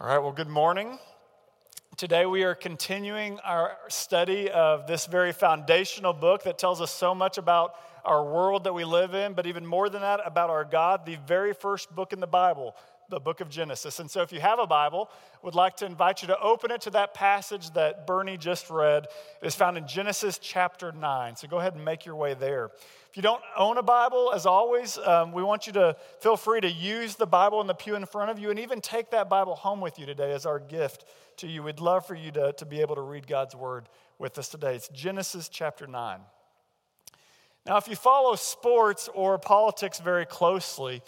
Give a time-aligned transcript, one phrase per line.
[0.00, 0.96] All right, well, good morning.
[1.96, 7.16] Today we are continuing our study of this very foundational book that tells us so
[7.16, 7.74] much about
[8.04, 11.18] our world that we live in, but even more than that, about our God, the
[11.26, 12.76] very first book in the Bible,
[13.08, 14.00] the book of Genesis.
[14.00, 15.10] And so if you have a Bible,
[15.42, 19.06] would like to invite you to open it to that passage that Bernie just read.
[19.40, 21.36] It is found in Genesis chapter 9.
[21.36, 22.70] So go ahead and make your way there.
[23.10, 26.60] If you don't own a Bible, as always, um, we want you to feel free
[26.60, 29.30] to use the Bible in the pew in front of you and even take that
[29.30, 31.06] Bible home with you today as our gift
[31.38, 31.62] to you.
[31.62, 33.88] We'd love for you to, to be able to read God's word
[34.18, 34.74] with us today.
[34.74, 36.20] It's Genesis chapter 9.
[37.64, 41.02] Now, if you follow sports or politics very closely,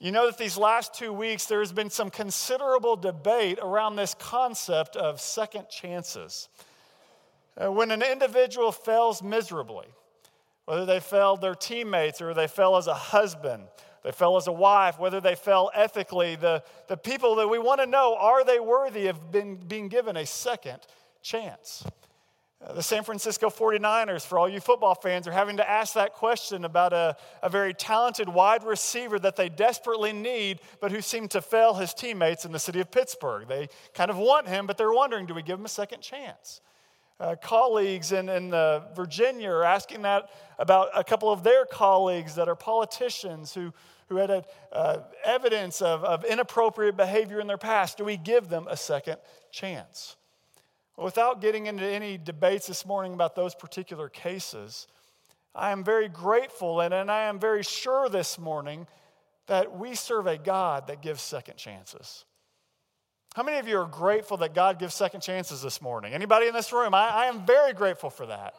[0.00, 4.14] you know that these last two weeks there has been some considerable debate around this
[4.14, 6.48] concept of second chances.
[7.56, 9.86] Uh, when an individual fails miserably,
[10.64, 13.64] whether they failed their teammates or they fell as a husband,
[14.02, 17.80] they fell as a wife, whether they fell ethically, the, the people that we want
[17.80, 20.78] to know are they worthy of being, being given a second
[21.20, 21.84] chance?
[22.62, 26.12] Uh, the San Francisco 49ers, for all you football fans, are having to ask that
[26.12, 31.30] question about a, a very talented wide receiver that they desperately need, but who seemed
[31.30, 33.48] to fail his teammates in the city of Pittsburgh.
[33.48, 36.60] They kind of want him, but they're wondering do we give him a second chance?
[37.20, 42.34] uh, colleagues in, in uh, Virginia are asking that about a couple of their colleagues
[42.34, 43.72] that are politicians who,
[44.08, 47.98] who had a, uh, evidence of, of inappropriate behavior in their past.
[47.98, 49.18] Do we give them a second
[49.52, 50.16] chance?
[50.96, 54.86] Without getting into any debates this morning about those particular cases,
[55.54, 58.86] I am very grateful and, and I am very sure this morning
[59.46, 62.24] that we serve a God that gives second chances.
[63.34, 66.12] How many of you are grateful that God gives second chances this morning?
[66.12, 66.94] Anybody in this room?
[66.94, 68.54] I, I am very grateful for that.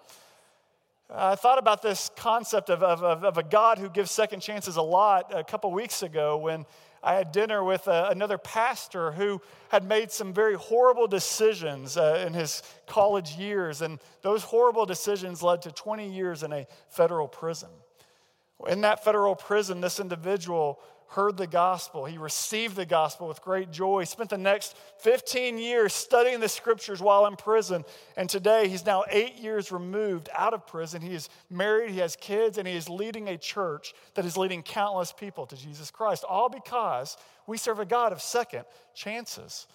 [1.13, 4.81] I thought about this concept of, of, of, a God who gives second chances a
[4.81, 6.65] lot a couple weeks ago when
[7.03, 12.23] I had dinner with uh, another pastor who had made some very horrible decisions uh,
[12.25, 17.27] in his college years, and those horrible decisions led to 20 years in a federal
[17.27, 17.69] prison.
[18.67, 20.79] In that federal prison, this individual
[21.11, 22.05] heard the gospel.
[22.05, 23.99] He received the gospel with great joy.
[23.99, 27.83] He spent the next 15 years studying the scriptures while in prison.
[28.15, 31.01] And today he's now eight years removed out of prison.
[31.01, 34.63] He is married, he has kids, and he is leading a church that is leading
[34.63, 36.23] countless people to Jesus Christ.
[36.23, 38.63] All because we serve a God of second
[38.95, 39.67] chances.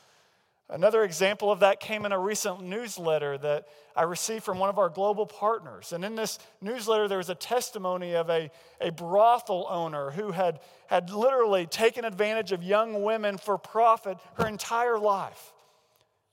[0.69, 4.79] Another example of that came in a recent newsletter that I received from one of
[4.79, 5.93] our global partners.
[5.93, 8.51] And in this newsletter, there was a testimony of a,
[8.81, 14.49] a brothel owner who had, had literally taken advantage of young women for profit her
[14.49, 15.53] entire life.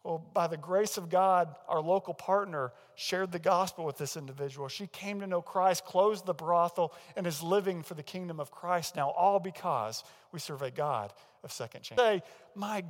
[0.04, 4.68] Well, by the grace of God, our local partner shared the gospel with this individual.
[4.68, 8.52] She came to know Christ, closed the brothel, and is living for the kingdom of
[8.52, 12.02] Christ now, all because we serve a God of second chance.
[12.02, 12.22] Say,
[12.54, 12.84] my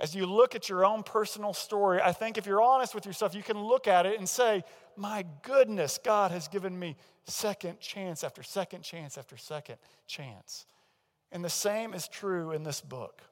[0.00, 3.34] as you look at your own personal story, I think if you're honest with yourself,
[3.34, 4.64] you can look at it and say,
[4.96, 10.64] My goodness, God has given me second chance after second chance after second chance.
[11.30, 13.22] And the same is true in this book.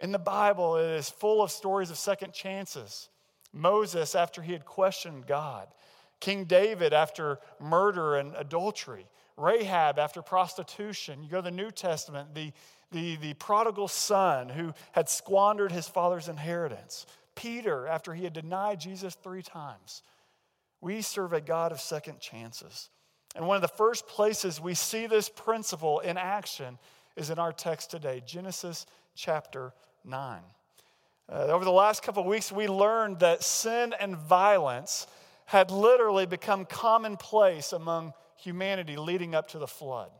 [0.00, 3.08] In the Bible, it is full of stories of second chances.
[3.52, 5.66] Moses, after he had questioned God,
[6.20, 9.06] King David, after murder and adultery,
[9.36, 11.22] Rahab, after prostitution.
[11.22, 12.52] You go to the New Testament, the
[12.92, 18.80] the, the prodigal son who had squandered his father's inheritance, Peter, after he had denied
[18.80, 20.02] Jesus three times.
[20.80, 22.90] We serve a God of second chances.
[23.34, 26.78] And one of the first places we see this principle in action
[27.16, 29.72] is in our text today, Genesis chapter
[30.04, 30.40] 9.
[31.28, 35.06] Uh, over the last couple of weeks, we learned that sin and violence
[35.46, 40.10] had literally become commonplace among humanity leading up to the flood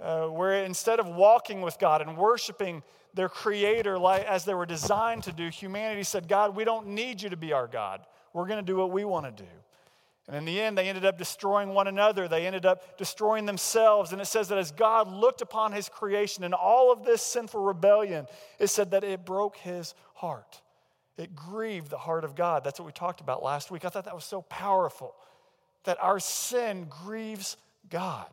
[0.00, 2.82] uh, where instead of walking with God and worshiping
[3.14, 7.20] their creator like, as they were designed to do, humanity said, God, we don't need
[7.20, 8.00] you to be our God.
[8.32, 9.48] We're going to do what we want to do.
[10.28, 12.28] And in the end, they ended up destroying one another.
[12.28, 14.12] They ended up destroying themselves.
[14.12, 17.60] And it says that as God looked upon his creation and all of this sinful
[17.60, 18.26] rebellion,
[18.58, 20.60] it said that it broke his heart.
[21.16, 22.62] It grieved the heart of God.
[22.62, 23.86] That's what we talked about last week.
[23.86, 25.14] I thought that was so powerful
[25.84, 27.56] that our sin grieves
[27.88, 28.28] God.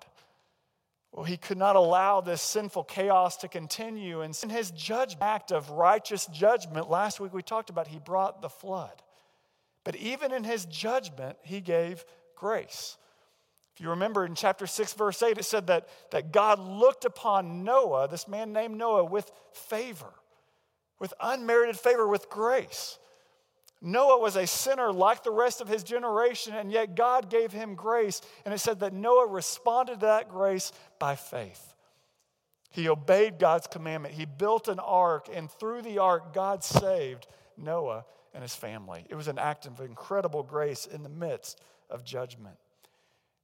[1.16, 4.20] Well, he could not allow this sinful chaos to continue.
[4.20, 8.42] And in his judgment, act of righteous judgment, last week we talked about, he brought
[8.42, 9.02] the flood.
[9.86, 12.04] But even in his judgment, he gave
[12.36, 12.98] grace.
[13.74, 17.64] If you remember in chapter 6, verse 8, it said that, that God looked upon
[17.64, 20.14] Noah, this man named Noah, with favor,
[21.00, 23.00] with unmerited favor, with grace.
[23.82, 27.76] Noah was a sinner like the rest of his generation, and yet God gave him
[27.76, 28.22] grace.
[28.44, 31.74] And it said that Noah responded to that grace by faith.
[32.70, 34.16] He obeyed God's commandment.
[34.16, 37.28] He built an ark, and through the ark, God saved
[37.58, 39.06] Noah and his family.
[39.10, 42.58] It was an act of incredible grace in the midst of judgment.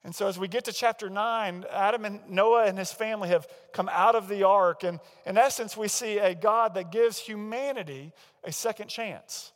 [0.03, 3.47] And so, as we get to chapter 9, Adam and Noah and his family have
[3.71, 4.83] come out of the ark.
[4.83, 8.11] And in essence, we see a God that gives humanity
[8.43, 9.53] a second chance.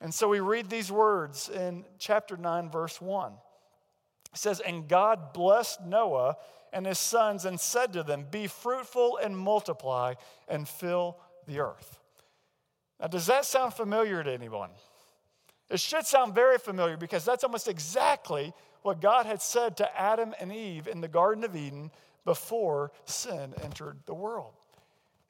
[0.00, 3.32] And so, we read these words in chapter 9, verse 1.
[4.38, 6.36] It says, And God blessed Noah
[6.72, 10.14] and his sons and said to them, Be fruitful and multiply
[10.46, 11.16] and fill
[11.48, 11.98] the earth.
[13.00, 14.70] Now, does that sound familiar to anyone?
[15.68, 20.32] It should sound very familiar because that's almost exactly what God had said to Adam
[20.38, 21.90] and Eve in the Garden of Eden
[22.24, 24.52] before sin entered the world.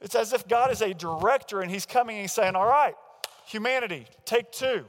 [0.02, 2.94] It's as if God is a director and he's coming and he's saying, All right,
[3.46, 4.84] humanity, take two.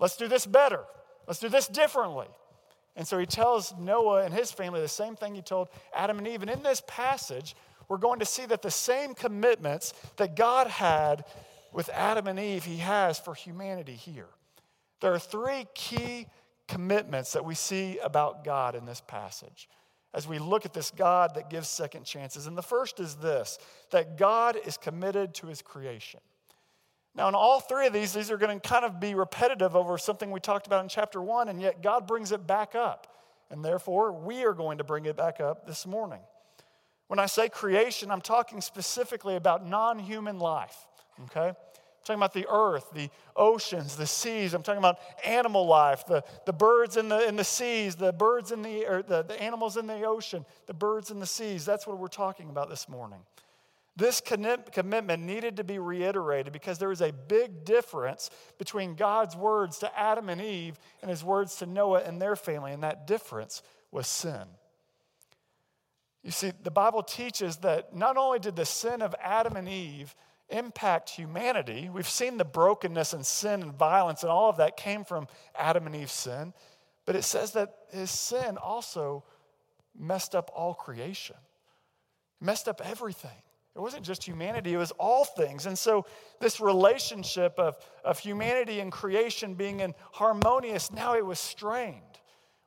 [0.00, 0.80] Let's do this better.
[1.28, 2.26] Let's do this differently.
[2.96, 6.26] And so he tells Noah and his family the same thing he told Adam and
[6.26, 6.42] Eve.
[6.42, 7.54] And in this passage,
[7.88, 11.24] we're going to see that the same commitments that God had
[11.72, 14.28] with Adam and Eve, he has for humanity here.
[15.00, 16.26] There are three key
[16.68, 19.68] commitments that we see about God in this passage
[20.14, 22.46] as we look at this God that gives second chances.
[22.46, 23.58] And the first is this
[23.90, 26.20] that God is committed to his creation.
[27.16, 29.96] Now, in all three of these, these are going to kind of be repetitive over
[29.96, 33.06] something we talked about in chapter one, and yet God brings it back up.
[33.50, 36.20] And therefore, we are going to bring it back up this morning.
[37.06, 40.76] When I say creation, I'm talking specifically about non human life,
[41.24, 41.48] okay?
[41.48, 41.54] I'm
[42.04, 44.52] talking about the earth, the oceans, the seas.
[44.52, 48.52] I'm talking about animal life, the, the birds in the, in the seas, the birds
[48.52, 51.64] in the, or the, the animals in the ocean, the birds in the seas.
[51.64, 53.20] That's what we're talking about this morning.
[53.96, 58.28] This commitment needed to be reiterated because there is a big difference
[58.58, 62.72] between God's words to Adam and Eve and his words to Noah and their family,
[62.72, 64.42] and that difference was sin.
[66.22, 70.14] You see, the Bible teaches that not only did the sin of Adam and Eve
[70.50, 75.04] impact humanity, we've seen the brokenness and sin and violence and all of that came
[75.04, 75.26] from
[75.58, 76.52] Adam and Eve's sin,
[77.06, 79.24] but it says that his sin also
[79.98, 81.36] messed up all creation,
[82.42, 83.30] messed up everything.
[83.76, 85.66] It wasn't just humanity, it was all things.
[85.66, 86.06] And so,
[86.40, 92.00] this relationship of, of humanity and creation being in harmonious, now it was strained.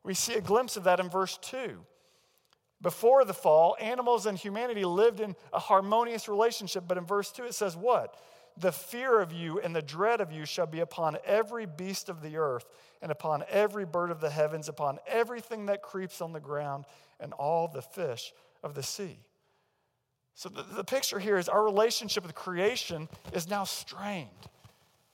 [0.03, 1.79] We see a glimpse of that in verse 2.
[2.83, 7.45] Before the fall, animals and humanity lived in a harmonious relationship, but in verse 2
[7.45, 8.15] it says, What?
[8.55, 12.21] The fear of you and the dread of you shall be upon every beast of
[12.21, 12.65] the earth,
[13.01, 16.85] and upon every bird of the heavens, upon everything that creeps on the ground,
[17.19, 18.31] and all the fish
[18.61, 19.17] of the sea.
[20.39, 24.29] So the, the picture here is our relationship with creation is now strained.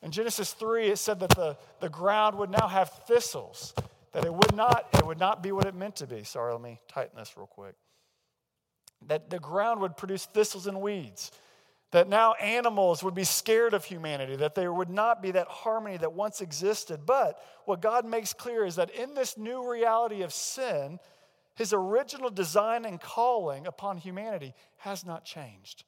[0.04, 3.74] In Genesis 3, it said that the, the ground would now have thistles,
[4.12, 6.24] that it would not, it would not be what it meant to be.
[6.24, 7.74] Sorry, let me tighten this real quick.
[9.08, 11.32] That the ground would produce thistles and weeds.
[11.90, 15.98] That now animals would be scared of humanity, that there would not be that harmony
[15.98, 17.00] that once existed.
[17.04, 21.00] But what God makes clear is that in this new reality of sin,
[21.56, 25.86] his original design and calling upon humanity has not changed.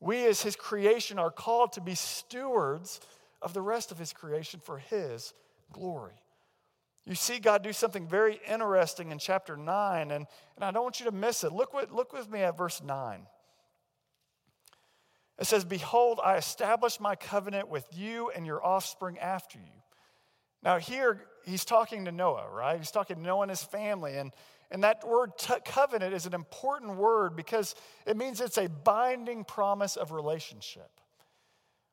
[0.00, 3.00] We, as his creation, are called to be stewards
[3.40, 5.32] of the rest of his creation for his
[5.72, 6.20] glory.
[7.06, 10.26] You see God do something very interesting in chapter 9, and,
[10.56, 11.52] and I don't want you to miss it.
[11.52, 13.20] Look, what, look with me at verse 9.
[15.38, 19.82] It says, Behold, I establish my covenant with you and your offspring after you.
[20.62, 22.76] Now, here he's talking to Noah, right?
[22.76, 24.16] He's talking to Noah and his family.
[24.16, 24.32] And,
[24.70, 27.74] and that word t- covenant is an important word because
[28.06, 30.90] it means it's a binding promise of relationship.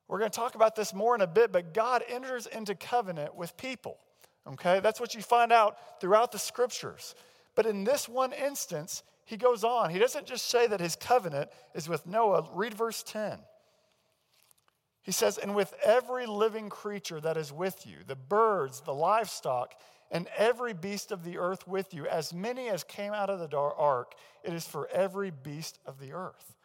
[0.08, 3.36] We're going to talk about this more in a bit, but God enters into covenant
[3.36, 3.98] with people.
[4.46, 4.80] Okay?
[4.82, 7.16] That's what you find out throughout the scriptures.
[7.56, 9.90] But in this one instance, he goes on.
[9.90, 12.48] He doesn't just say that his covenant is with Noah.
[12.54, 13.40] Read verse 10.
[15.02, 19.74] He says, And with every living creature that is with you, the birds, the livestock,
[20.12, 23.58] and every beast of the earth with you, as many as came out of the
[23.58, 26.56] ark, it is for every beast of the earth.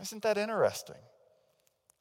[0.00, 0.96] Isn't that interesting?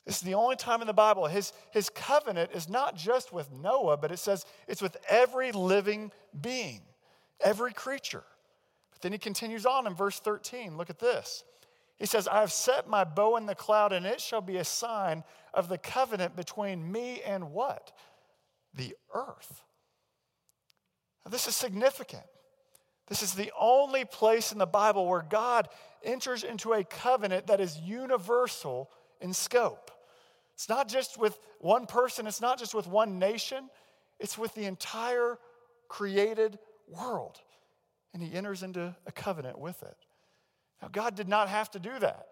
[0.05, 3.51] This is the only time in the Bible his, his covenant is not just with
[3.51, 6.11] Noah, but it says it's with every living
[6.41, 6.81] being,
[7.41, 8.23] every creature.
[8.91, 10.77] But then he continues on in verse 13.
[10.77, 11.43] Look at this.
[11.97, 14.63] He says, I have set my bow in the cloud, and it shall be a
[14.63, 15.23] sign
[15.53, 17.91] of the covenant between me and what?
[18.73, 19.61] The earth.
[21.25, 22.23] Now, this is significant.
[23.07, 25.67] This is the only place in the Bible where God
[26.03, 29.91] enters into a covenant that is universal in scope.
[30.53, 33.69] It's not just with one person, it's not just with one nation,
[34.19, 35.39] it's with the entire
[35.87, 37.39] created world.
[38.13, 39.97] And he enters into a covenant with it.
[40.81, 42.27] Now, God did not have to do that.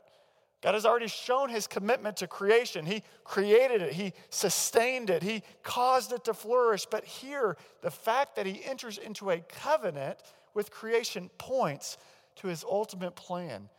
[0.62, 2.86] God has already shown his commitment to creation.
[2.86, 6.86] He created it, he sustained it, he caused it to flourish.
[6.90, 10.18] But here, the fact that he enters into a covenant
[10.54, 11.98] with creation points
[12.38, 13.70] to his ultimate plan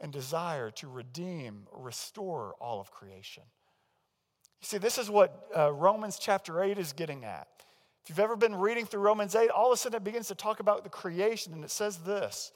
[0.00, 3.44] and desire to redeem restore all of creation.
[4.60, 7.46] You see, this is what uh, Romans chapter 8 is getting at.
[8.02, 10.34] If you've ever been reading through Romans 8, all of a sudden it begins to
[10.34, 12.52] talk about the creation, and it says this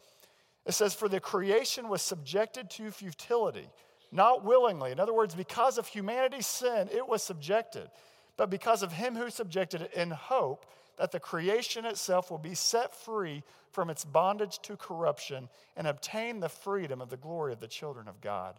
[0.66, 3.68] it says, For the creation was subjected to futility,
[4.12, 4.92] not willingly.
[4.92, 7.90] In other words, because of humanity's sin, it was subjected,
[8.36, 10.66] but because of him who subjected it in hope
[10.98, 16.40] that the creation itself will be set free from its bondage to corruption and obtain
[16.40, 18.58] the freedom of the glory of the children of God.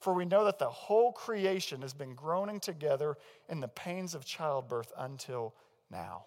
[0.00, 3.16] For we know that the whole creation has been groaning together
[3.48, 5.54] in the pains of childbirth until
[5.90, 6.24] now.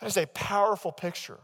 [0.00, 1.38] That is a powerful picture.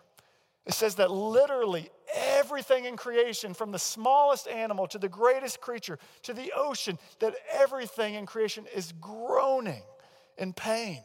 [0.67, 5.99] It says that literally everything in creation, from the smallest animal to the greatest creature
[6.23, 9.83] to the ocean, that everything in creation is groaning
[10.39, 11.03] in pain.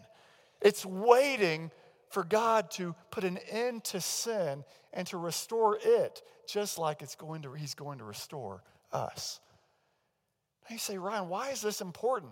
[0.62, 1.72] It's waiting
[2.10, 7.16] for God to put an end to sin and to restore it, just like it's
[7.16, 9.40] going to, He's going to restore us.
[10.70, 12.32] Now you say, Ryan, why is this important?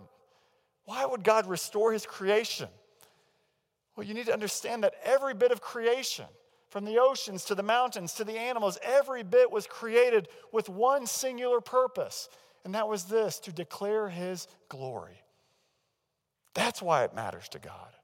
[0.86, 2.68] Why would God restore His creation?
[3.96, 6.26] Well, you need to understand that every bit of creation,
[6.74, 11.06] from the oceans to the mountains to the animals, every bit was created with one
[11.06, 12.28] singular purpose,
[12.64, 15.22] and that was this to declare His glory.
[16.52, 17.94] That's why it matters to God.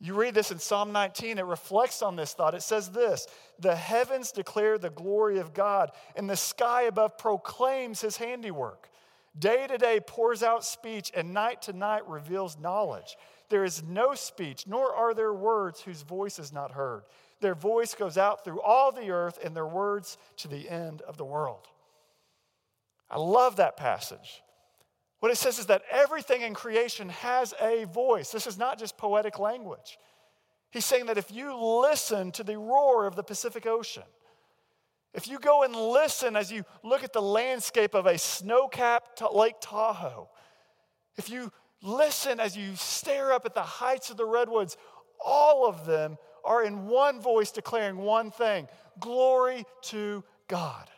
[0.00, 2.54] You read this in Psalm 19, it reflects on this thought.
[2.54, 3.26] It says this
[3.58, 8.88] The heavens declare the glory of God, and the sky above proclaims his handiwork.
[9.38, 13.18] Day to day pours out speech, and night to night reveals knowledge.
[13.50, 17.02] There is no speech, nor are there words whose voice is not heard.
[17.40, 21.16] Their voice goes out through all the earth, and their words to the end of
[21.16, 21.66] the world.
[23.10, 24.42] I love that passage.
[25.20, 28.30] What it says is that everything in creation has a voice.
[28.30, 29.98] This is not just poetic language.
[30.70, 34.02] He's saying that if you listen to the roar of the Pacific Ocean,
[35.14, 39.22] if you go and listen as you look at the landscape of a snow capped
[39.32, 40.28] Lake Tahoe,
[41.16, 41.50] if you
[41.82, 44.76] listen as you stare up at the heights of the redwoods,
[45.24, 50.88] all of them are in one voice declaring one thing glory to God.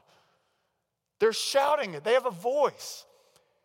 [1.18, 3.04] They're shouting it, they have a voice.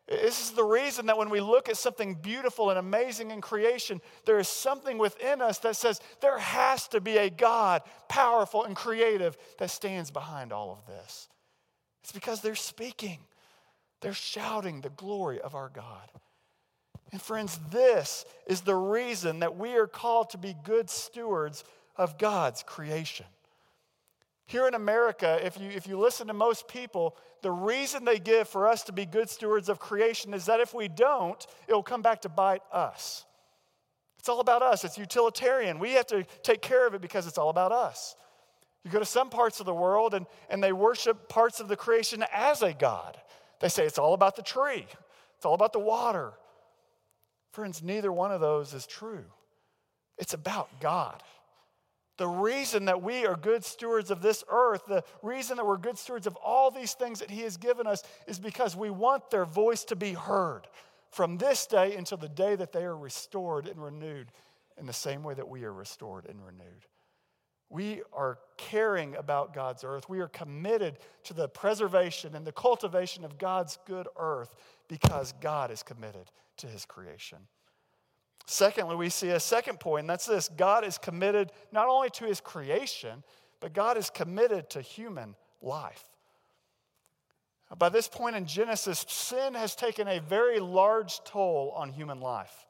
[0.07, 4.01] This is the reason that when we look at something beautiful and amazing in creation,
[4.25, 8.75] there is something within us that says there has to be a God, powerful and
[8.75, 11.29] creative, that stands behind all of this.
[12.03, 13.19] It's because they're speaking,
[14.01, 16.11] they're shouting the glory of our God.
[17.13, 21.63] And friends, this is the reason that we are called to be good stewards
[21.95, 23.27] of God's creation.
[24.47, 28.49] Here in America, if you, if you listen to most people, the reason they give
[28.49, 31.83] for us to be good stewards of creation is that if we don't, it will
[31.83, 33.25] come back to bite us.
[34.17, 34.83] It's all about us.
[34.83, 35.77] It's utilitarian.
[35.77, 38.15] We have to take care of it because it's all about us.
[38.83, 41.75] You go to some parts of the world and, and they worship parts of the
[41.77, 43.17] creation as a God.
[43.59, 44.87] They say it's all about the tree,
[45.37, 46.33] it's all about the water.
[47.53, 49.25] Friends, neither one of those is true.
[50.17, 51.21] It's about God.
[52.17, 55.97] The reason that we are good stewards of this earth, the reason that we're good
[55.97, 59.45] stewards of all these things that He has given us, is because we want their
[59.45, 60.67] voice to be heard
[61.11, 64.31] from this day until the day that they are restored and renewed
[64.79, 66.85] in the same way that we are restored and renewed.
[67.73, 70.07] We are caring about God's earth.
[70.07, 74.53] We are committed to the preservation and the cultivation of God's good earth
[74.87, 77.39] because God is committed to His creation.
[78.45, 82.25] Secondly, we see a second point, and that's this God is committed not only to
[82.25, 83.23] his creation,
[83.59, 86.03] but God is committed to human life.
[87.77, 92.67] By this point in Genesis, sin has taken a very large toll on human life.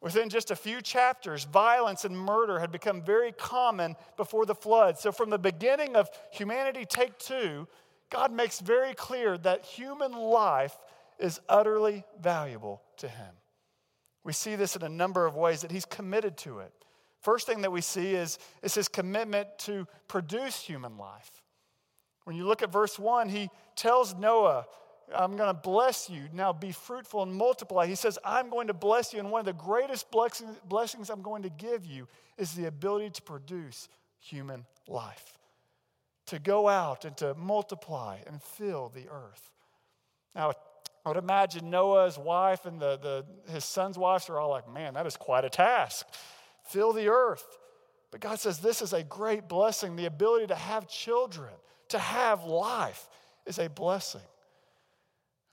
[0.00, 4.96] Within just a few chapters, violence and murder had become very common before the flood.
[4.96, 7.66] So, from the beginning of humanity, take two,
[8.10, 10.76] God makes very clear that human life
[11.18, 13.34] is utterly valuable to him.
[14.24, 16.72] We see this in a number of ways that he's committed to it.
[17.20, 21.42] First thing that we see is, is his commitment to produce human life.
[22.24, 24.66] When you look at verse 1, he tells Noah,
[25.16, 26.22] I'm going to bless you.
[26.32, 27.86] Now be fruitful and multiply.
[27.86, 29.20] He says, I'm going to bless you.
[29.20, 33.22] And one of the greatest blessings, I'm going to give you is the ability to
[33.22, 33.88] produce
[34.20, 35.38] human life,
[36.26, 39.50] to go out and to multiply and fill the earth.
[40.34, 40.52] Now,
[41.04, 44.94] I would imagine Noah's wife and the, the, his son's wives are all like, man,
[44.94, 46.06] that is quite a task.
[46.64, 47.46] Fill the earth.
[48.10, 51.52] But God says this is a great blessing the ability to have children,
[51.88, 53.08] To have life
[53.46, 54.20] is a blessing.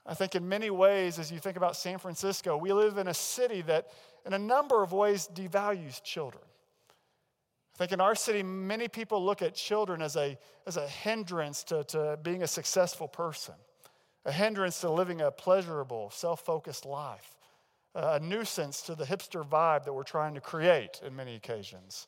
[0.06, 3.14] I think in many ways, as you think about San Francisco, we live in a
[3.14, 3.88] city that,
[4.24, 6.44] in a number of ways, devalues children.
[7.74, 11.64] I think in our city, many people look at children as a, as a hindrance
[11.64, 13.54] to, to being a successful person,
[14.24, 17.36] a hindrance to living a pleasurable, self focused life,
[17.94, 22.06] a nuisance to the hipster vibe that we're trying to create in many occasions.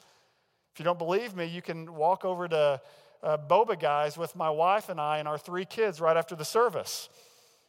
[0.73, 2.81] If you don't believe me, you can walk over to
[3.23, 6.45] uh, Boba Guys with my wife and I and our three kids right after the
[6.45, 7.09] service.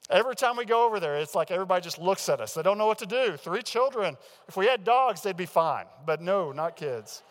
[0.09, 2.55] Every time we go over there, it's like everybody just looks at us.
[2.55, 3.37] They don't know what to do.
[3.37, 4.17] Three children.
[4.47, 5.85] If we had dogs, they'd be fine.
[6.05, 7.21] But no, not kids.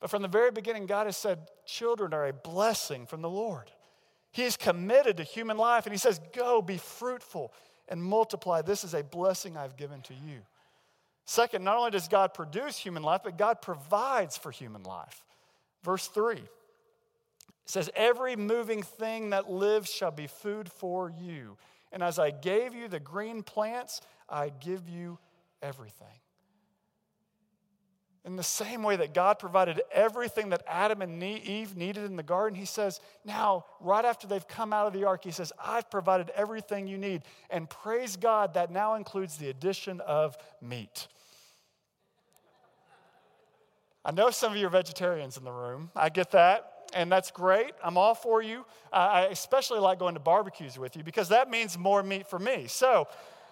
[0.00, 3.70] But from the very beginning, God has said children are a blessing from the Lord.
[4.32, 7.52] He is committed to human life, and He says, Go, be fruitful,
[7.88, 8.62] and multiply.
[8.62, 10.40] This is a blessing I've given to you.
[11.24, 15.24] Second, not only does God produce human life, but God provides for human life.
[15.84, 16.42] Verse 3
[17.64, 21.56] says, Every moving thing that lives shall be food for you.
[21.92, 25.18] And as I gave you the green plants, I give you
[25.62, 26.06] everything.
[28.24, 32.22] In the same way that God provided everything that Adam and Eve needed in the
[32.22, 35.90] garden, He says, now, right after they've come out of the ark, He says, I've
[35.90, 37.22] provided everything you need.
[37.50, 41.08] And praise God, that now includes the addition of meat.
[44.04, 45.90] I know some of you are vegetarians in the room.
[45.94, 46.71] I get that.
[46.94, 47.72] And that's great.
[47.82, 48.64] I'm all for you.
[48.92, 52.66] I especially like going to barbecues with you because that means more meat for me.
[52.68, 53.08] So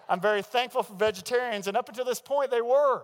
[0.07, 1.67] I'm very thankful for vegetarians.
[1.67, 3.03] And up until this point, they were.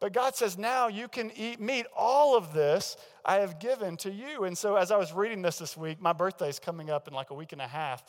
[0.00, 1.86] But God says, now you can eat meat.
[1.96, 4.44] All of this I have given to you.
[4.44, 7.14] And so as I was reading this this week, my birthday is coming up in
[7.14, 8.02] like a week and a half.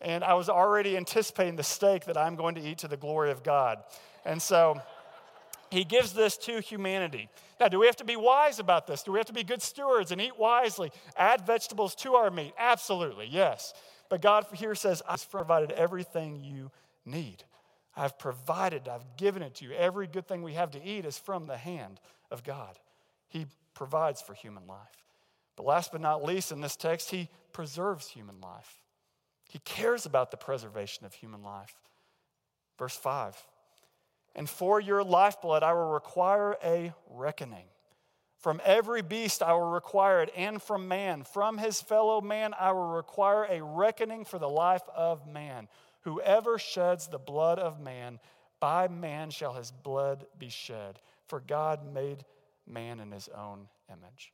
[0.00, 3.32] And I was already anticipating the steak that I'm going to eat to the glory
[3.32, 3.82] of God.
[4.24, 4.80] And so
[5.70, 7.28] he gives this to humanity.
[7.60, 9.02] Now, do we have to be wise about this?
[9.02, 10.90] Do we have to be good stewards and eat wisely?
[11.16, 12.52] Add vegetables to our meat?
[12.58, 13.72] Absolutely, yes.
[14.08, 16.70] But God here says, I've provided everything you
[17.04, 17.44] need.
[17.96, 19.72] I've provided, I've given it to you.
[19.72, 22.78] Every good thing we have to eat is from the hand of God.
[23.28, 24.78] He provides for human life.
[25.56, 28.80] But last but not least, in this text, He preserves human life.
[29.48, 31.74] He cares about the preservation of human life.
[32.78, 33.36] Verse 5
[34.34, 37.66] And for your lifeblood, I will require a reckoning.
[38.38, 42.72] From every beast I will require it, and from man, from his fellow man, I
[42.72, 45.68] will require a reckoning for the life of man.
[46.02, 48.18] Whoever sheds the blood of man,
[48.58, 51.00] by man shall his blood be shed.
[51.26, 52.24] For God made
[52.66, 54.32] man in his own image.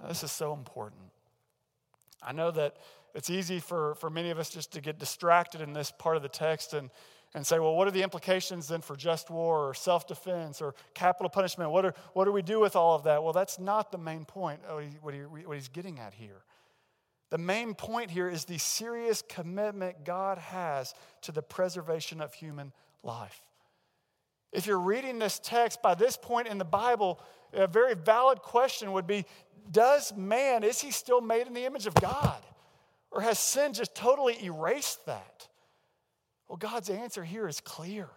[0.00, 1.02] Now, this is so important.
[2.22, 2.76] I know that
[3.12, 6.22] it's easy for, for many of us just to get distracted in this part of
[6.22, 6.90] the text and,
[7.34, 10.74] and say, well, what are the implications then for just war or self defense or
[10.94, 11.70] capital punishment?
[11.70, 13.22] What, are, what do we do with all of that?
[13.22, 14.60] Well, that's not the main point,
[15.00, 16.44] what, he, what he's getting at here.
[17.30, 22.72] The main point here is the serious commitment God has to the preservation of human
[23.02, 23.42] life.
[24.52, 27.20] If you're reading this text by this point in the Bible,
[27.52, 29.24] a very valid question would be
[29.68, 32.40] Does man, is he still made in the image of God?
[33.10, 35.48] Or has sin just totally erased that?
[36.54, 38.08] Well, God's answer here is clear.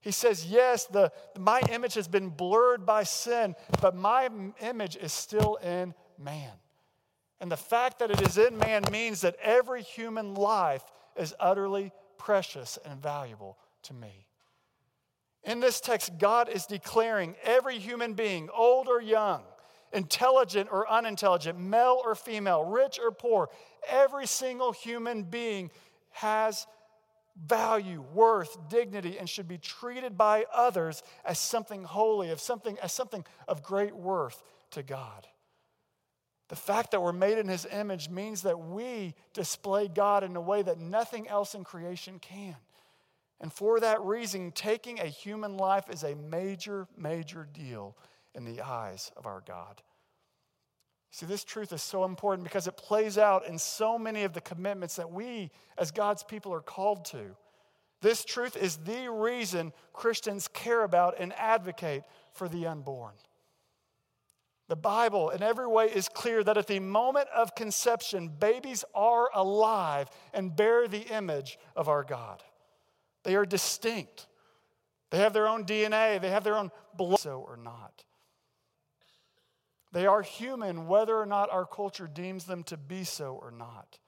[0.00, 4.30] He says, Yes, the, my image has been blurred by sin, but my
[4.62, 6.52] image is still in man.
[7.40, 10.84] And the fact that it is in man means that every human life
[11.16, 14.28] is utterly precious and valuable to me.
[15.42, 19.42] In this text, God is declaring every human being, old or young,
[19.92, 23.48] intelligent or unintelligent, male or female, rich or poor,
[23.88, 25.72] every single human being
[26.12, 26.68] has
[27.36, 32.92] value, worth, dignity, and should be treated by others as something holy, of something, as
[32.92, 35.26] something of great worth to God.
[36.48, 40.40] The fact that we're made in his image means that we display God in a
[40.40, 42.56] way that nothing else in creation can.
[43.40, 47.96] And for that reason, taking a human life is a major, major deal
[48.34, 49.82] in the eyes of our God.
[51.14, 54.40] See, this truth is so important because it plays out in so many of the
[54.40, 57.36] commitments that we, as God's people, are called to.
[58.00, 63.12] This truth is the reason Christians care about and advocate for the unborn.
[64.66, 69.30] The Bible, in every way, is clear that at the moment of conception, babies are
[69.36, 72.42] alive and bear the image of our God.
[73.22, 74.26] They are distinct.
[75.10, 78.02] They have their own DNA, they have their own blood, so or not.
[79.94, 84.00] They are human, whether or not our culture deems them to be so or not.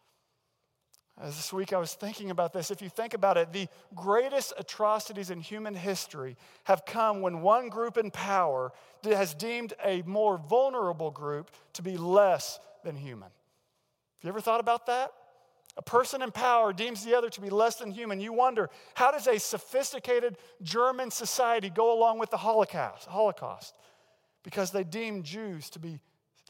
[1.16, 2.72] As this week I was thinking about this.
[2.72, 7.68] If you think about it, the greatest atrocities in human history have come when one
[7.68, 8.72] group in power
[9.04, 13.28] has deemed a more vulnerable group to be less than human.
[13.28, 15.12] Have you ever thought about that?
[15.76, 18.18] A person in power deems the other to be less than human.
[18.18, 23.06] You wonder, how does a sophisticated German society go along with the Holocaust?
[23.06, 23.76] Holocaust?
[24.46, 25.98] Because they deemed Jews to be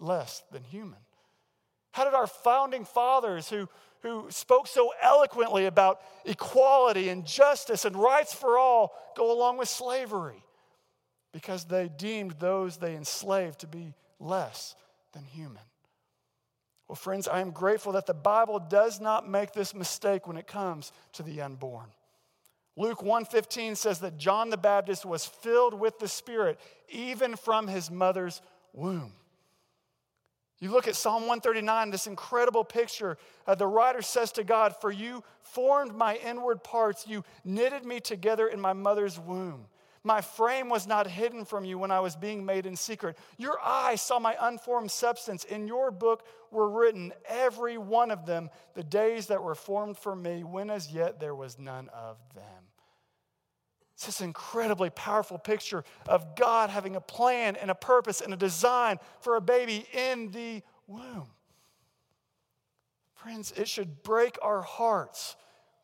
[0.00, 0.98] less than human.
[1.92, 3.70] How did our founding fathers, who,
[4.02, 9.70] who spoke so eloquently about equality and justice and rights for all, go along with
[9.70, 10.44] slavery?
[11.32, 14.74] Because they deemed those they enslaved to be less
[15.14, 15.62] than human.
[16.88, 20.46] Well, friends, I am grateful that the Bible does not make this mistake when it
[20.46, 21.88] comes to the unborn.
[22.76, 27.90] Luke 1:15 says that John the Baptist was filled with the Spirit even from his
[27.90, 29.14] mother's womb.
[30.58, 33.18] You look at Psalm 139, this incredible picture.
[33.46, 38.00] Uh, the writer says to God, For you formed my inward parts, you knitted me
[38.00, 39.66] together in my mother's womb.
[40.06, 43.18] My frame was not hidden from you when I was being made in secret.
[43.38, 45.42] Your eyes saw my unformed substance.
[45.42, 50.14] In your book were written, every one of them, the days that were formed for
[50.14, 52.44] me, when as yet there was none of them.
[53.94, 58.36] It's this incredibly powerful picture of God having a plan and a purpose and a
[58.36, 61.26] design for a baby in the womb.
[63.16, 65.34] Friends, it should break our hearts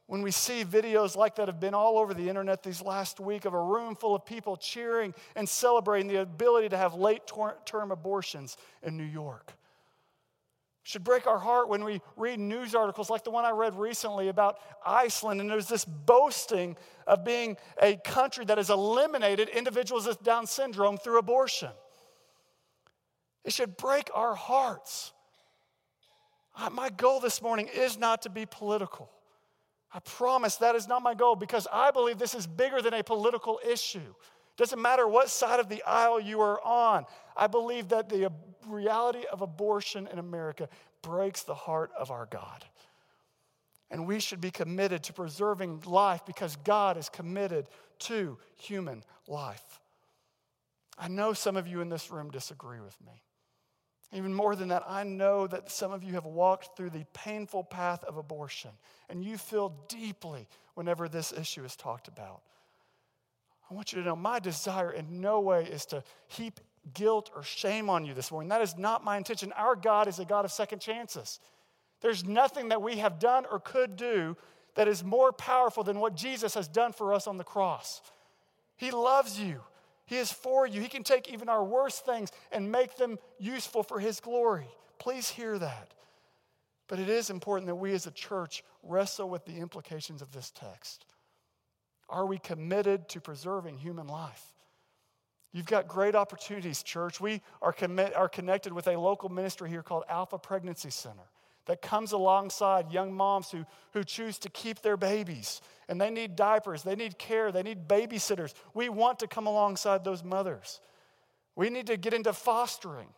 [0.06, 3.44] when we see videos like that have been all over the internet these last week
[3.44, 7.22] of a room full of people cheering and celebrating the ability to have late
[7.64, 9.54] term abortions in New York.
[10.84, 14.26] Should break our heart when we read news articles like the one I read recently
[14.28, 20.20] about Iceland, and there's this boasting of being a country that has eliminated individuals with
[20.24, 21.70] Down syndrome through abortion.
[23.44, 25.12] It should break our hearts.
[26.72, 29.08] My goal this morning is not to be political.
[29.94, 33.02] I promise that is not my goal because I believe this is bigger than a
[33.02, 34.14] political issue.
[34.56, 37.04] Doesn't matter what side of the aisle you are on.
[37.36, 38.32] I believe that the
[38.66, 40.68] reality of abortion in America
[41.02, 42.64] breaks the heart of our God.
[43.90, 47.66] And we should be committed to preserving life because God is committed
[48.00, 49.80] to human life.
[50.98, 53.22] I know some of you in this room disagree with me.
[54.12, 57.64] Even more than that, I know that some of you have walked through the painful
[57.64, 58.70] path of abortion,
[59.08, 62.42] and you feel deeply whenever this issue is talked about.
[63.70, 66.60] I want you to know my desire in no way is to heap
[66.92, 68.50] guilt or shame on you this morning.
[68.50, 69.50] That is not my intention.
[69.52, 71.40] Our God is a God of second chances.
[72.02, 74.36] There's nothing that we have done or could do
[74.74, 78.02] that is more powerful than what Jesus has done for us on the cross.
[78.76, 79.60] He loves you.
[80.06, 80.80] He is for you.
[80.80, 84.68] He can take even our worst things and make them useful for His glory.
[84.98, 85.92] Please hear that.
[86.88, 90.50] But it is important that we as a church wrestle with the implications of this
[90.50, 91.06] text.
[92.08, 94.44] Are we committed to preserving human life?
[95.52, 97.20] You've got great opportunities, church.
[97.20, 97.74] We are,
[98.16, 101.30] are connected with a local ministry here called Alpha Pregnancy Center
[101.66, 105.60] that comes alongside young moms who, who choose to keep their babies
[105.92, 108.54] and they need diapers, they need care, they need babysitters.
[108.72, 110.80] We want to come alongside those mothers.
[111.54, 113.08] We need to get into fostering.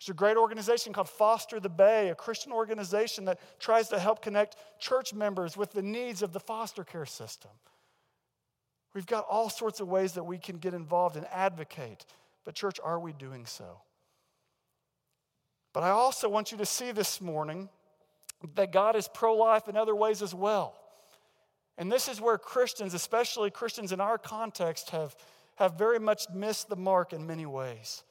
[0.00, 4.20] There's a great organization called Foster the Bay, a Christian organization that tries to help
[4.20, 7.52] connect church members with the needs of the foster care system.
[8.94, 12.04] We've got all sorts of ways that we can get involved and advocate.
[12.44, 13.78] But, church, are we doing so?
[15.72, 17.68] But I also want you to see this morning
[18.56, 20.74] that God is pro life in other ways as well.
[21.76, 25.16] And this is where Christians, especially Christians in our context, have,
[25.56, 28.04] have very much missed the mark in many ways.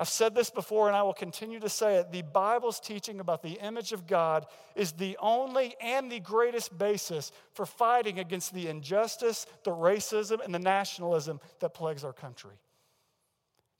[0.00, 2.12] I've said this before and I will continue to say it.
[2.12, 7.32] The Bible's teaching about the image of God is the only and the greatest basis
[7.52, 12.54] for fighting against the injustice, the racism, and the nationalism that plagues our country.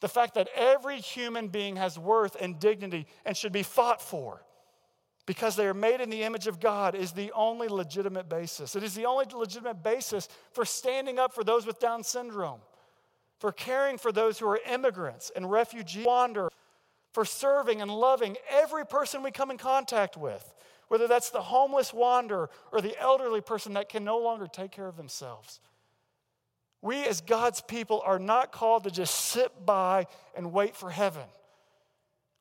[0.00, 4.42] The fact that every human being has worth and dignity and should be fought for
[5.28, 8.74] because they are made in the image of God is the only legitimate basis.
[8.74, 12.60] It is the only legitimate basis for standing up for those with Down syndrome,
[13.38, 16.48] for caring for those who are immigrants and refugees, wander,
[17.12, 20.54] for serving and loving every person we come in contact with,
[20.88, 24.88] whether that's the homeless wanderer or the elderly person that can no longer take care
[24.88, 25.60] of themselves.
[26.80, 31.24] We, as God's people, are not called to just sit by and wait for heaven.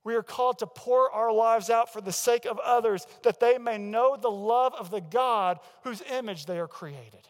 [0.07, 3.57] We are called to pour our lives out for the sake of others that they
[3.57, 7.27] may know the love of the God whose image they are created.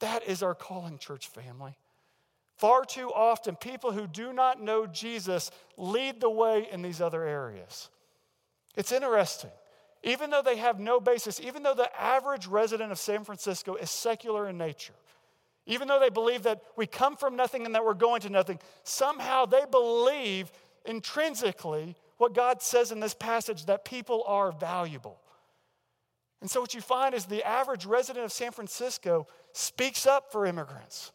[0.00, 1.76] That is our calling, church family.
[2.56, 7.22] Far too often, people who do not know Jesus lead the way in these other
[7.24, 7.90] areas.
[8.74, 9.50] It's interesting.
[10.02, 13.90] Even though they have no basis, even though the average resident of San Francisco is
[13.90, 14.94] secular in nature,
[15.66, 18.58] even though they believe that we come from nothing and that we're going to nothing,
[18.82, 20.50] somehow they believe
[20.84, 25.18] intrinsically what God says in this passage that people are valuable.
[26.40, 30.46] And so, what you find is the average resident of San Francisco speaks up for
[30.46, 31.12] immigrants,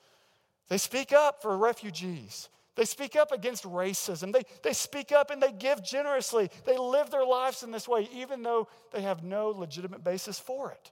[0.69, 2.49] they speak up for refugees.
[2.75, 4.31] They speak up against racism.
[4.31, 6.49] They, they speak up and they give generously.
[6.65, 10.71] They live their lives in this way, even though they have no legitimate basis for
[10.71, 10.91] it.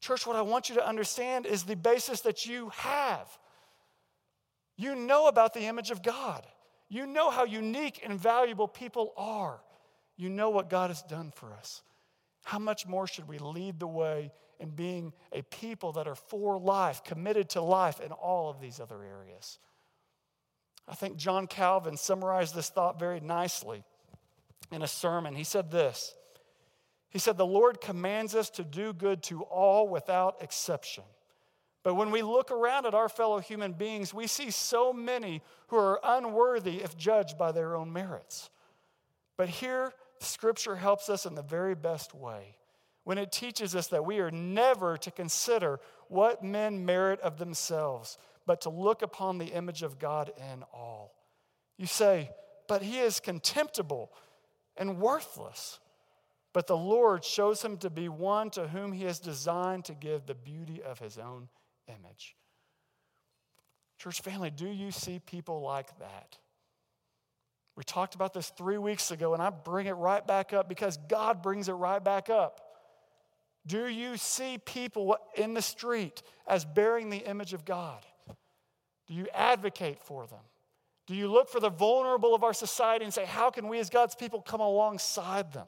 [0.00, 3.28] Church, what I want you to understand is the basis that you have.
[4.76, 6.44] You know about the image of God.
[6.88, 9.60] You know how unique and valuable people are.
[10.16, 11.82] You know what God has done for us.
[12.44, 16.58] How much more should we lead the way in being a people that are for
[16.58, 19.58] life, committed to life in all of these other areas?
[20.88, 23.84] I think John Calvin summarized this thought very nicely
[24.72, 25.34] in a sermon.
[25.34, 26.14] He said this
[27.10, 31.04] He said, The Lord commands us to do good to all without exception.
[31.82, 35.76] But when we look around at our fellow human beings, we see so many who
[35.76, 38.50] are unworthy if judged by their own merits.
[39.36, 42.56] But here, Scripture helps us in the very best way
[43.04, 48.18] when it teaches us that we are never to consider what men merit of themselves,
[48.44, 51.14] but to look upon the image of God in all.
[51.78, 52.30] You say,
[52.66, 54.12] but he is contemptible
[54.76, 55.80] and worthless.
[56.52, 60.26] But the Lord shows him to be one to whom he has designed to give
[60.26, 61.48] the beauty of his own
[61.88, 62.36] image.
[63.98, 66.38] Church family, do you see people like that?
[67.76, 70.98] We talked about this three weeks ago, and I bring it right back up because
[71.08, 72.60] God brings it right back up.
[73.66, 78.04] Do you see people in the street as bearing the image of God?
[79.06, 80.40] Do you advocate for them?
[81.06, 83.90] Do you look for the vulnerable of our society and say, how can we as
[83.90, 85.66] God's people come alongside them?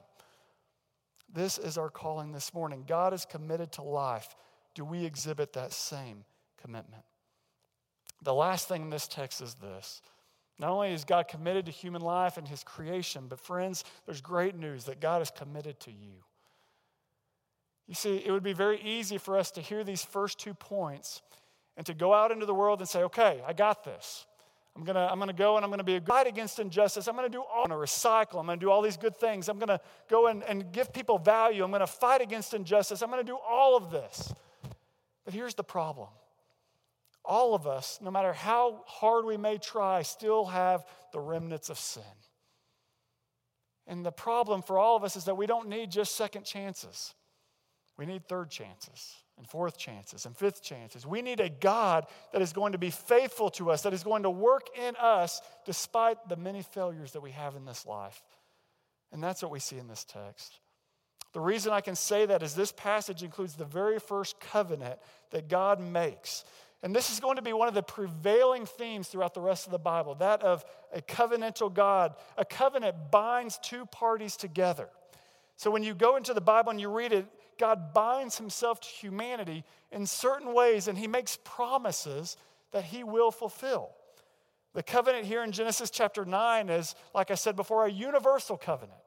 [1.33, 2.83] This is our calling this morning.
[2.87, 4.35] God is committed to life.
[4.73, 6.23] Do we exhibit that same
[6.61, 7.03] commitment?
[8.21, 10.01] The last thing in this text is this.
[10.59, 14.55] Not only is God committed to human life and his creation, but friends, there's great
[14.55, 16.23] news that God is committed to you.
[17.87, 21.21] You see, it would be very easy for us to hear these first two points
[21.75, 24.25] and to go out into the world and say, okay, I got this.
[24.75, 27.07] I'm gonna, I'm gonna go and I'm gonna be a fight against injustice.
[27.07, 28.39] I'm gonna do all, I'm gonna recycle.
[28.39, 29.49] I'm gonna do all these good things.
[29.49, 31.63] I'm gonna go and, and give people value.
[31.63, 33.01] I'm gonna fight against injustice.
[33.01, 34.33] I'm gonna do all of this.
[35.31, 36.09] But here's the problem
[37.23, 41.79] all of us, no matter how hard we may try, still have the remnants of
[41.79, 42.03] sin.
[43.87, 47.13] And the problem for all of us is that we don't need just second chances,
[47.97, 51.05] we need third chances and fourth chances and fifth chances.
[51.05, 54.23] We need a God that is going to be faithful to us, that is going
[54.23, 58.21] to work in us despite the many failures that we have in this life.
[59.13, 60.59] And that's what we see in this text.
[61.33, 65.47] The reason I can say that is this passage includes the very first covenant that
[65.47, 66.43] God makes.
[66.83, 69.71] And this is going to be one of the prevailing themes throughout the rest of
[69.71, 72.15] the Bible that of a covenantal God.
[72.37, 74.89] A covenant binds two parties together.
[75.57, 77.27] So when you go into the Bible and you read it,
[77.59, 82.35] God binds himself to humanity in certain ways and he makes promises
[82.71, 83.91] that he will fulfill.
[84.73, 88.97] The covenant here in Genesis chapter 9 is, like I said before, a universal covenant.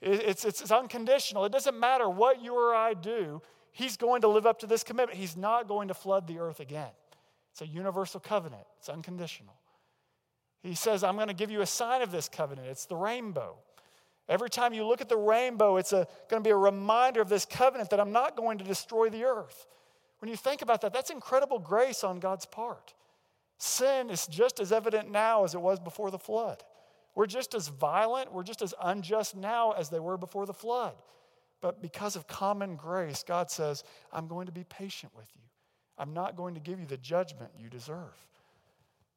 [0.00, 1.44] It's, it's, it's, unconditional.
[1.44, 4.84] It doesn't matter what you or I do, he's going to live up to this
[4.84, 5.18] commitment.
[5.18, 6.90] He's not going to flood the earth again.
[7.52, 9.54] It's a universal covenant, it's unconditional.
[10.62, 12.66] He says, I'm going to give you a sign of this covenant.
[12.66, 13.56] It's the rainbow.
[14.28, 17.46] Every time you look at the rainbow, it's going to be a reminder of this
[17.46, 19.66] covenant that I'm not going to destroy the earth.
[20.18, 22.92] When you think about that, that's incredible grace on God's part.
[23.58, 26.62] Sin is just as evident now as it was before the flood.
[27.18, 30.94] We're just as violent, we're just as unjust now as they were before the flood.
[31.60, 35.42] But because of common grace, God says, I'm going to be patient with you.
[35.98, 38.14] I'm not going to give you the judgment you deserve.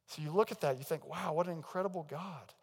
[0.07, 2.55] So you look at that, you think, wow, what an incredible God.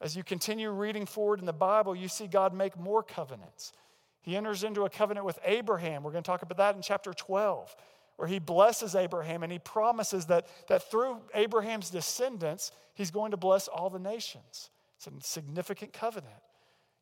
[0.00, 3.74] As you continue reading forward in the Bible, you see God make more covenants.
[4.22, 6.02] He enters into a covenant with Abraham.
[6.02, 7.76] We're going to talk about that in chapter 12,
[8.22, 13.36] where he blesses Abraham and he promises that, that through Abraham's descendants, he's going to
[13.36, 14.70] bless all the nations.
[14.96, 16.32] It's a significant covenant.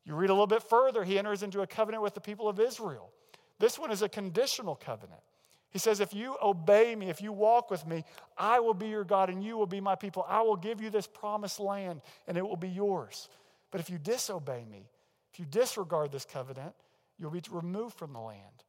[0.03, 2.59] You read a little bit further, he enters into a covenant with the people of
[2.59, 3.11] Israel.
[3.59, 5.21] This one is a conditional covenant.
[5.69, 8.03] He says, If you obey me, if you walk with me,
[8.35, 10.25] I will be your God and you will be my people.
[10.27, 13.29] I will give you this promised land and it will be yours.
[13.69, 14.89] But if you disobey me,
[15.31, 16.73] if you disregard this covenant,
[17.19, 18.63] you'll be removed from the land.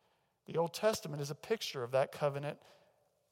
[0.46, 2.58] The Old Testament is a picture of that covenant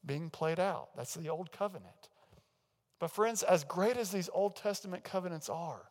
[0.05, 0.90] being played out.
[0.96, 2.09] That's the Old Covenant.
[2.99, 5.88] But, friends, as great as these Old Testament covenants are,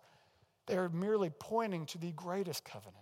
[0.67, 2.95] they are merely pointing to the greatest covenant.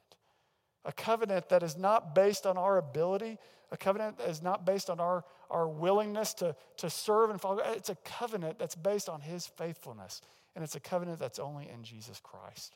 [0.85, 3.37] A covenant that is not based on our ability,
[3.71, 7.59] a covenant that is not based on our, our willingness to, to serve and follow.
[7.59, 10.21] It's a covenant that's based on His faithfulness,
[10.55, 12.75] and it's a covenant that's only in Jesus Christ.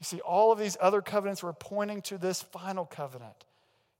[0.00, 3.44] You see, all of these other covenants were pointing to this final covenant.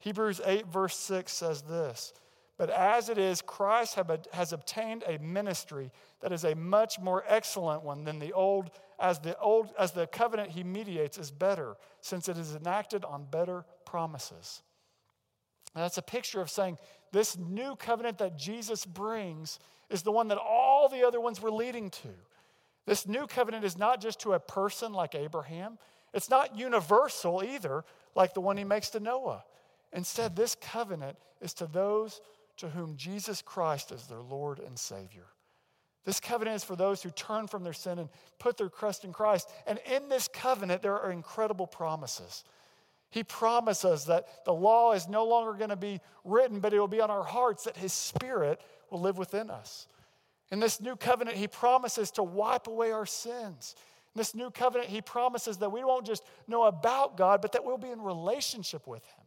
[0.02, 2.12] Hebrews 8, verse 6 says this
[2.58, 3.96] But as it is, Christ
[4.32, 9.20] has obtained a ministry that is a much more excellent one than the old, as
[9.20, 13.64] the old, as the covenant he mediates is better, since it is enacted on better
[13.84, 14.62] promises.
[15.72, 16.78] And that's a picture of saying
[17.12, 21.52] this new covenant that Jesus brings is the one that all the other ones were
[21.52, 22.08] leading to.
[22.86, 25.78] This new covenant is not just to a person like Abraham,
[26.12, 27.84] it's not universal either,
[28.16, 29.44] like the one he makes to Noah.
[29.92, 32.20] Instead, this covenant is to those
[32.58, 35.26] to whom Jesus Christ is their Lord and Savior.
[36.04, 39.12] This covenant is for those who turn from their sin and put their trust in
[39.12, 39.48] Christ.
[39.66, 42.44] And in this covenant, there are incredible promises.
[43.10, 46.88] He promises that the law is no longer going to be written, but it will
[46.88, 49.86] be on our hearts, that His Spirit will live within us.
[50.50, 53.76] In this new covenant, He promises to wipe away our sins.
[54.14, 57.64] In this new covenant, He promises that we won't just know about God, but that
[57.64, 59.21] we'll be in relationship with Him.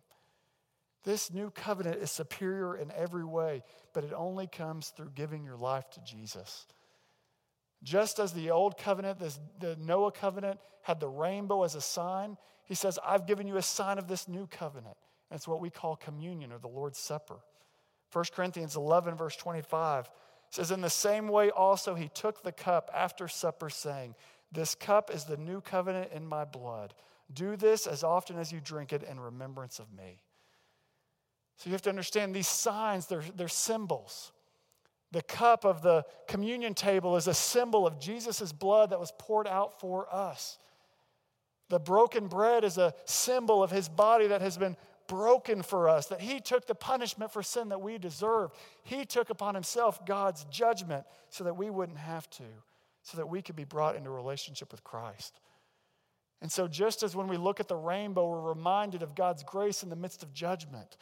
[1.06, 3.64] This new covenant is superior in every way,
[3.94, 6.66] but it only comes through giving your life to Jesus.
[7.84, 12.38] Just as the old covenant, this, the Noah covenant, had the rainbow as a sign,
[12.66, 14.98] he says, I've given you a sign of this new covenant.
[15.30, 17.38] And it's what we call communion or the Lord's Supper.
[18.12, 20.10] 1 Corinthians 11, verse 25
[20.50, 24.16] says, In the same way also he took the cup after supper, saying,
[24.52, 26.96] This cup is the new covenant in my blood.
[27.32, 30.22] Do this as often as you drink it in remembrance of me.
[31.58, 34.32] So you have to understand these signs, they're, they're symbols.
[35.12, 39.48] The cup of the communion table is a symbol of Jesus' blood that was poured
[39.48, 40.58] out for us.
[41.70, 44.76] The broken bread is a symbol of his body that has been
[45.08, 48.56] broken for us, that he took the punishment for sin that we deserved.
[48.84, 52.44] He took upon himself God's judgment so that we wouldn't have to,
[53.04, 55.40] so that we could be brought into relationship with Christ.
[56.42, 59.84] And so, just as when we look at the rainbow, we're reminded of God's grace
[59.84, 60.98] in the midst of judgment.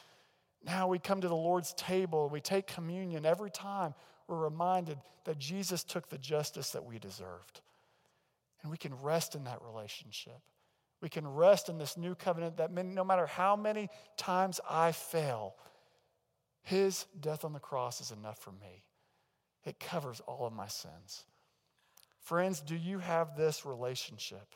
[0.66, 3.26] Now we come to the Lord's table, we take communion.
[3.26, 3.94] Every time
[4.28, 7.62] we're reminded that Jesus took the justice that we deserved.
[8.62, 10.40] And we can rest in that relationship.
[11.02, 15.56] We can rest in this new covenant that no matter how many times I fail,
[16.62, 18.84] his death on the cross is enough for me.
[19.66, 21.26] It covers all of my sins.
[22.20, 24.56] Friends, do you have this relationship?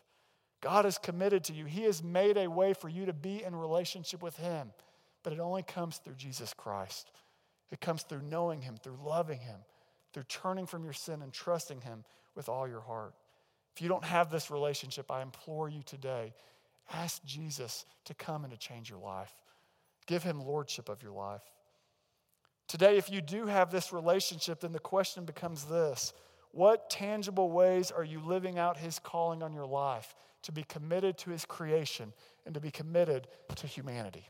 [0.61, 1.65] God is committed to you.
[1.65, 4.71] He has made a way for you to be in relationship with Him.
[5.27, 7.11] But it only comes through Jesus Christ.
[7.69, 9.57] It comes through knowing Him, through loving Him,
[10.13, 13.13] through turning from your sin and trusting Him with all your heart.
[13.75, 16.33] If you don't have this relationship, I implore you today
[16.93, 19.35] ask Jesus to come and to change your life.
[20.05, 21.43] Give Him lordship of your life.
[22.69, 26.13] Today, if you do have this relationship, then the question becomes this
[26.51, 31.17] What tangible ways are you living out His calling on your life to be committed
[31.17, 32.13] to His creation
[32.45, 34.29] and to be committed to humanity?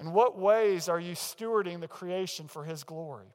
[0.00, 3.34] In what ways are you stewarding the creation for His glory?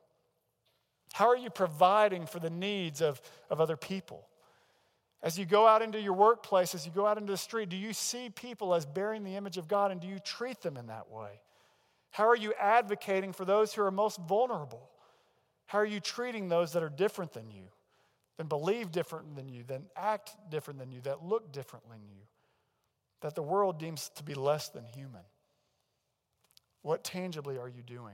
[1.13, 4.27] How are you providing for the needs of, of other people?
[5.21, 7.77] As you go out into your workplace, as you go out into the street, do
[7.77, 10.87] you see people as bearing the image of God and do you treat them in
[10.87, 11.39] that way?
[12.11, 14.89] How are you advocating for those who are most vulnerable?
[15.67, 17.63] How are you treating those that are different than you,
[18.37, 22.21] that believe different than you, that act different than you, that look different than you,
[23.21, 25.21] that the world deems to be less than human?
[26.85, 28.13] What tangibly are you doing?